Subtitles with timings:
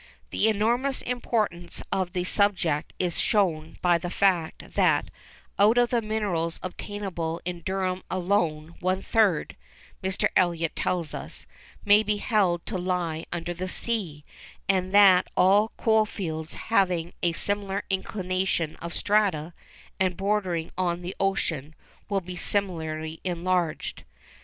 [0.31, 5.11] The enormous importance of the subject is shown by the fact that
[5.59, 9.55] 'out of the minerals obtainable in Durham alone, one third,'
[10.03, 10.27] Mr.
[10.35, 11.45] Elliot tells us,
[11.85, 14.25] 'may be held to lie under the sea,
[14.67, 19.53] and that all coalfields having a similar inclination of strata,
[19.99, 21.75] and bordering on the ocean,
[22.09, 24.03] will be similarly enlarged.